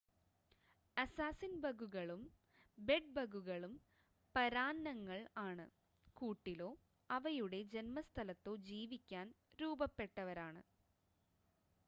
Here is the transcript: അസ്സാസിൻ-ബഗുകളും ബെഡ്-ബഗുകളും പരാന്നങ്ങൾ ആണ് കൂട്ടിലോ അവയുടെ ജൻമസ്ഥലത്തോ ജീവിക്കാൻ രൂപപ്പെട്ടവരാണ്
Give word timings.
അസ്സാസിൻ-ബഗുകളും 0.97 2.21
ബെഡ്-ബഗുകളും 2.77 3.73
പരാന്നങ്ങൾ 4.35 5.19
ആണ് 5.41 5.65
കൂട്ടിലോ 6.17 6.69
അവയുടെ 7.09 7.59
ജൻമസ്ഥലത്തോ 7.75 8.55
ജീവിക്കാൻ 8.69 9.27
രൂപപ്പെട്ടവരാണ് 9.59 10.63